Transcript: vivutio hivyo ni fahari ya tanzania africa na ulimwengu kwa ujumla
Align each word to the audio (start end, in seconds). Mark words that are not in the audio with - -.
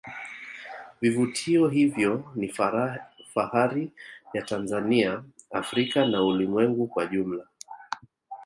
vivutio 1.01 1.67
hivyo 1.67 2.31
ni 2.35 2.53
fahari 3.33 3.91
ya 4.33 4.41
tanzania 4.41 5.23
africa 5.51 5.95
na 5.97 6.23
ulimwengu 6.23 6.87
kwa 6.87 7.03
ujumla 7.03 7.47